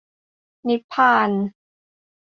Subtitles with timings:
[0.67, 1.29] นิพพาน